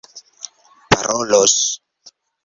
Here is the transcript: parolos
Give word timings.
parolos 0.99 1.53